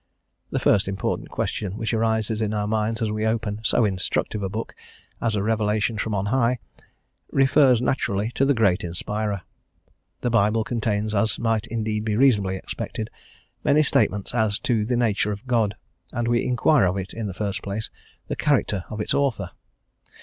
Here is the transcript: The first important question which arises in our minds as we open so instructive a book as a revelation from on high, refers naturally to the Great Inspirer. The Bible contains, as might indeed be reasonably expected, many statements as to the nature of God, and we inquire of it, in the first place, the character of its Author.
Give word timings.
The 0.49 0.57
first 0.57 0.87
important 0.87 1.29
question 1.29 1.77
which 1.77 1.93
arises 1.93 2.41
in 2.41 2.55
our 2.55 2.65
minds 2.65 3.03
as 3.03 3.11
we 3.11 3.23
open 3.23 3.59
so 3.61 3.85
instructive 3.85 4.41
a 4.41 4.49
book 4.49 4.73
as 5.21 5.35
a 5.35 5.43
revelation 5.43 5.99
from 5.99 6.15
on 6.15 6.25
high, 6.33 6.57
refers 7.31 7.83
naturally 7.83 8.31
to 8.31 8.43
the 8.43 8.55
Great 8.55 8.83
Inspirer. 8.83 9.43
The 10.21 10.31
Bible 10.31 10.63
contains, 10.63 11.13
as 11.13 11.37
might 11.37 11.67
indeed 11.67 12.03
be 12.03 12.15
reasonably 12.15 12.55
expected, 12.55 13.11
many 13.63 13.83
statements 13.83 14.33
as 14.33 14.57
to 14.61 14.85
the 14.85 14.97
nature 14.97 15.31
of 15.31 15.45
God, 15.45 15.75
and 16.11 16.27
we 16.27 16.45
inquire 16.47 16.85
of 16.85 16.97
it, 16.97 17.13
in 17.13 17.27
the 17.27 17.35
first 17.35 17.61
place, 17.61 17.91
the 18.27 18.35
character 18.35 18.85
of 18.89 18.99
its 19.01 19.13
Author. 19.13 19.51